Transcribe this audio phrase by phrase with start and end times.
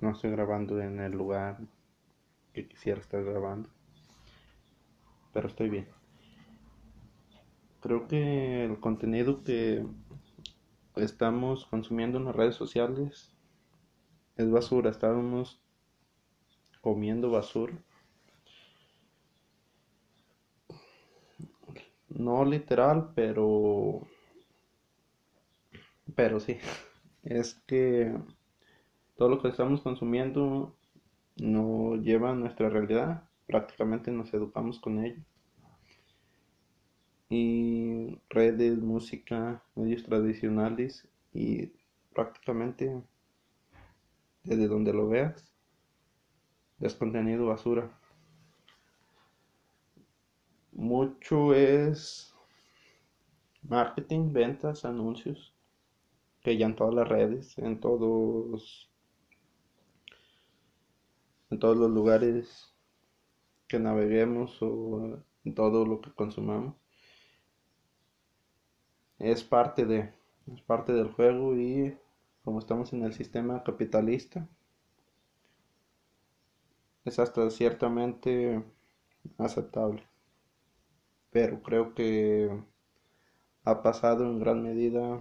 [0.00, 1.58] no estoy grabando en el lugar
[2.52, 3.68] que quisiera estar grabando.
[5.32, 5.88] Pero estoy bien.
[7.80, 9.86] Creo que el contenido que
[10.96, 13.32] estamos consumiendo en las redes sociales
[14.36, 14.90] es basura.
[14.90, 15.60] Estábamos
[16.80, 17.74] comiendo basura.
[22.08, 24.06] No literal, pero...
[26.14, 26.58] Pero sí.
[27.24, 28.14] Es que
[29.18, 30.76] todo lo que estamos consumiendo
[31.38, 33.28] no lleva a nuestra realidad.
[33.48, 35.20] Prácticamente nos educamos con ello.
[37.28, 41.72] Y redes, música, medios tradicionales y
[42.14, 43.02] prácticamente
[44.44, 45.52] desde donde lo veas
[46.78, 47.90] es contenido basura.
[50.70, 52.32] Mucho es
[53.62, 55.52] marketing, ventas, anuncios,
[56.40, 58.87] que ya en todas las redes, en todos
[61.58, 62.72] en todos los lugares
[63.66, 66.76] que naveguemos o en todo lo que consumamos.
[69.18, 70.14] Es parte de
[70.46, 71.98] es parte del juego y
[72.44, 74.48] como estamos en el sistema capitalista
[77.04, 78.62] es hasta ciertamente
[79.36, 80.06] aceptable.
[81.32, 82.56] Pero creo que
[83.64, 85.20] ha pasado en gran medida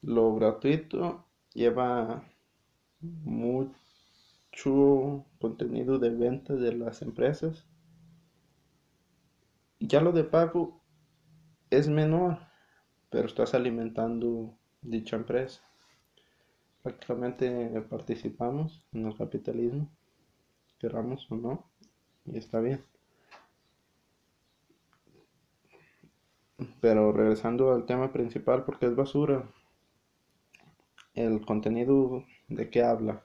[0.00, 2.29] lo gratuito lleva
[5.38, 7.66] contenido de venta de las empresas
[9.78, 10.82] ya lo de pago
[11.70, 12.38] es menor
[13.10, 15.62] pero estás alimentando dicha empresa
[16.82, 19.88] prácticamente participamos en el capitalismo,
[20.78, 21.64] queramos o no,
[22.24, 22.84] y está bien.
[26.80, 29.48] Pero regresando al tema principal, porque es basura,
[31.14, 33.24] el contenido de qué habla.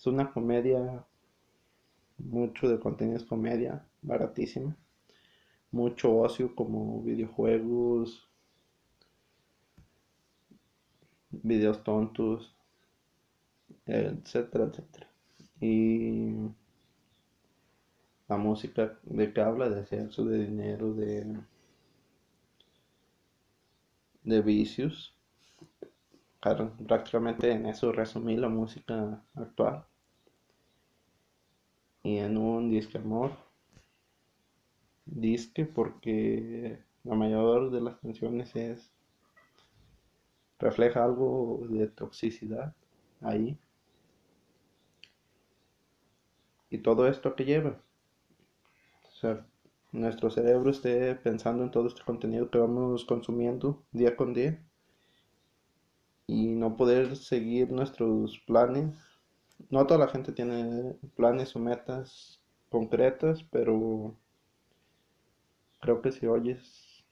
[0.00, 1.04] Es una comedia,
[2.16, 4.74] mucho de contenido es comedia, baratísima,
[5.72, 8.26] mucho ocio como videojuegos,
[11.30, 12.56] videos tontos,
[13.84, 15.06] etcétera, etcétera.
[15.60, 16.32] Y
[18.26, 21.36] la música de que habla de sexo, de dinero, de,
[24.24, 25.14] de vicios.
[26.40, 29.84] Prácticamente en eso resumí la música actual.
[32.10, 33.30] Y en un disque amor.
[35.04, 38.90] Disque porque la mayor de las canciones es
[40.58, 42.74] refleja algo de toxicidad
[43.20, 43.56] ahí.
[46.68, 47.80] Y todo esto que lleva.
[49.12, 49.46] O sea,
[49.92, 54.60] nuestro cerebro esté pensando en todo este contenido que vamos consumiendo día con día
[56.26, 59.09] y no poder seguir nuestros planes.
[59.68, 62.40] No toda la gente tiene planes o metas
[62.70, 64.14] concretas, pero
[65.80, 67.04] creo que si oyes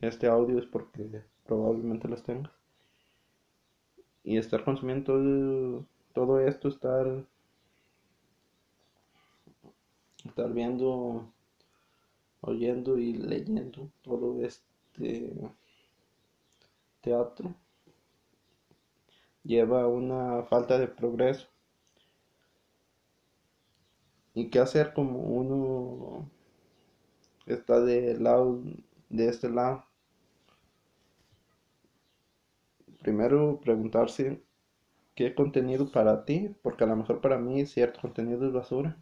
[0.00, 2.52] este audio es porque probablemente las tengas.
[4.24, 7.24] Y estar consumiendo todo, esto, estar,
[10.24, 11.32] estar viendo,
[12.40, 15.52] oyendo y leyendo todo este
[17.02, 17.54] teatro
[19.46, 21.48] lleva una falta de progreso.
[24.34, 26.30] ¿Y qué hacer como uno
[27.46, 28.62] está de lado
[29.08, 29.86] de este lado?
[33.06, 34.42] primero preguntarse
[35.14, 38.96] qué contenido para ti, porque a lo mejor para mí cierto contenido es basura,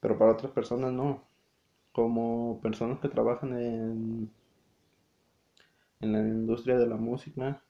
[0.00, 1.22] pero para otras personas no.
[1.92, 4.30] Como personas que trabajan en,
[6.00, 7.62] en la industria de la música,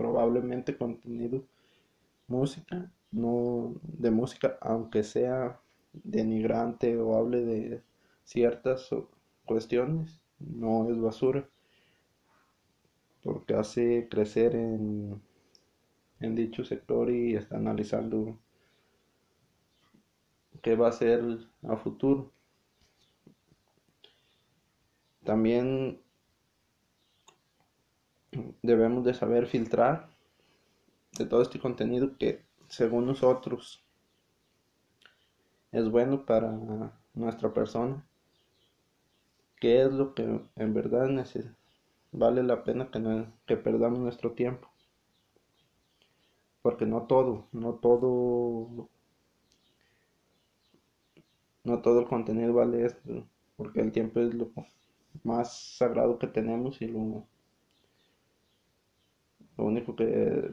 [0.00, 1.44] probablemente contenido
[2.26, 5.60] música, no de música, aunque sea
[5.92, 7.82] denigrante o hable de
[8.24, 8.88] ciertas
[9.44, 11.46] cuestiones, no es basura
[13.22, 15.20] porque hace crecer en,
[16.20, 18.38] en dicho sector y está analizando
[20.62, 21.22] qué va a ser
[21.68, 22.32] a futuro.
[25.24, 26.00] También
[28.62, 30.08] debemos de saber filtrar
[31.18, 33.84] de todo este contenido que según nosotros
[35.72, 36.52] es bueno para
[37.14, 38.04] nuestra persona,
[39.60, 41.08] qué es lo que en verdad
[42.12, 44.68] vale la pena que, que perdamos nuestro tiempo.
[46.62, 48.88] Porque no todo, no todo,
[51.64, 54.50] no todo el contenido vale esto, porque el tiempo es lo
[55.24, 57.26] más sagrado que tenemos y lo,
[59.60, 60.50] Lo único que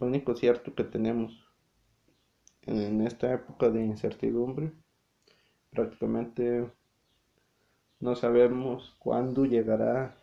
[0.00, 1.30] lo único cierto que tenemos
[2.62, 4.72] en esta época de incertidumbre,
[5.70, 6.68] prácticamente
[8.00, 10.16] no sabemos cuándo llegará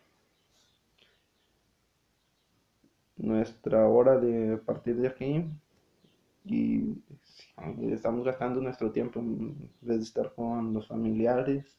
[3.16, 5.46] nuestra hora de partir de aquí
[6.44, 7.02] y
[7.94, 11.78] estamos gastando nuestro tiempo en vez de estar con los familiares,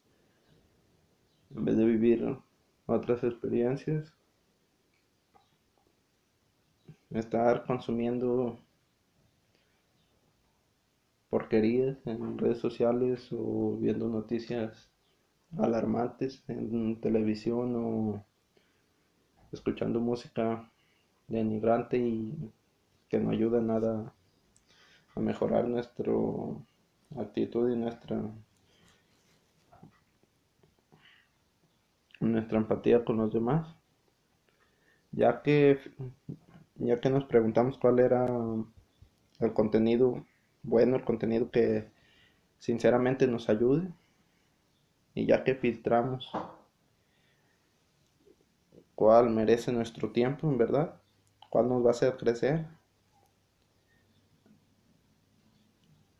[1.55, 2.38] en vez de vivir
[2.88, 4.12] otras experiencias,
[7.11, 8.58] estar consumiendo
[11.29, 14.90] porquerías en redes sociales o viendo noticias
[15.58, 18.25] alarmantes en televisión o
[19.52, 20.70] escuchando música
[21.26, 22.52] denigrante y
[23.11, 24.14] que no ayuda nada
[25.14, 26.11] a mejorar nuestra
[27.19, 28.23] actitud y nuestra
[32.29, 33.75] nuestra empatía con los demás.
[35.13, 35.79] Ya que
[36.77, 38.27] ya que nos preguntamos cuál era
[39.41, 40.25] el contenido
[40.63, 41.91] bueno el contenido que
[42.59, 43.93] sinceramente nos ayude
[45.15, 46.31] y ya que filtramos
[48.95, 51.01] cuál merece nuestro tiempo en verdad
[51.51, 52.67] cuál nos va a hacer crecer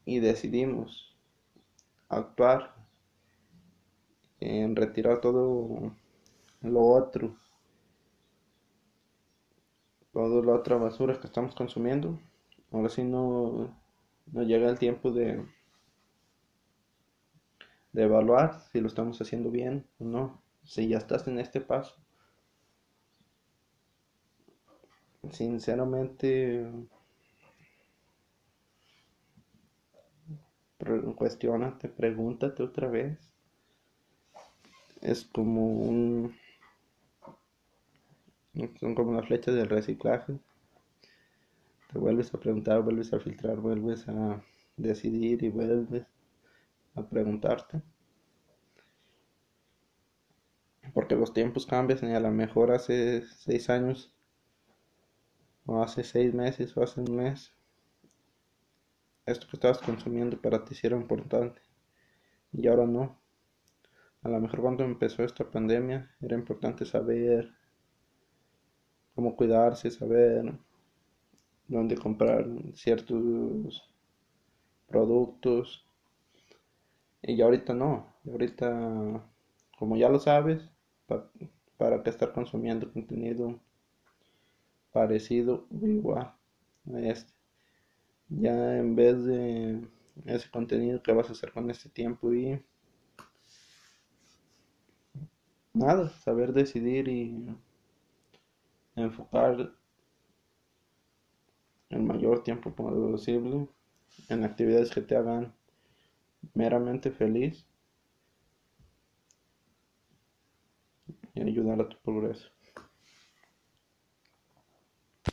[0.05, 1.17] y decidimos
[2.09, 2.75] actuar
[4.41, 5.93] en retirar todo
[6.63, 7.37] lo otro.
[10.13, 12.19] Toda la otra basura que estamos consumiendo.
[12.73, 13.75] Ahora sí no,
[14.33, 15.43] no llega el tiempo de
[17.93, 21.97] de evaluar si lo estamos haciendo bien o no si ya estás en este paso.
[25.31, 26.67] Sinceramente
[31.17, 33.28] cuestionate, pregúntate otra vez.
[35.01, 36.35] Es como un
[38.81, 40.39] son como las flechas del reciclaje.
[41.93, 44.43] Te vuelves a preguntar, vuelves a filtrar, vuelves a
[44.77, 46.05] decidir y vuelves
[46.95, 47.83] a preguntarte.
[50.93, 54.13] Porque los tiempos cambian y a lo mejor hace seis años
[55.67, 57.53] o hace seis meses o hace un mes,
[59.27, 61.61] esto que estabas consumiendo para ti era importante
[62.53, 63.28] y ahora no.
[64.23, 67.53] A lo mejor cuando empezó esta pandemia era importante saber
[69.15, 70.53] cómo cuidarse, saber
[71.69, 73.83] dónde comprar ciertos
[74.89, 75.85] productos.
[77.23, 79.25] Y ya ahorita no, ahorita
[79.79, 80.69] como ya lo sabes,
[81.07, 83.61] para, que estar consumiendo contenido
[84.93, 86.35] parecido o igual
[86.93, 87.33] a este.
[88.29, 89.89] Ya en vez de
[90.27, 92.61] ese contenido que vas a hacer con este tiempo y
[95.73, 97.47] nada, saber decidir y
[98.97, 99.73] enfocar
[101.91, 103.69] el mayor tiempo posible
[104.29, 105.55] en actividades que te hagan
[106.55, 107.67] meramente feliz
[111.35, 112.49] y ayudar a tu progreso.